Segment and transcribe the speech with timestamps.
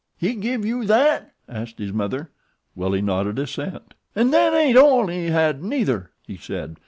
[0.17, 2.31] "He give you thet?" asked his mother.
[2.75, 3.93] Willie nodded assent.
[4.15, 6.77] "'N' thet ain't all he had neither," he said.